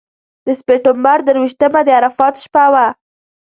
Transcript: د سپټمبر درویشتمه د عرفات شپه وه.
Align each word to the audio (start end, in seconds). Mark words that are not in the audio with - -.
د 0.45 0.47
سپټمبر 0.59 1.17
درویشتمه 1.27 1.81
د 1.85 1.89
عرفات 1.99 2.33
شپه 2.43 2.65
وه. 2.73 2.85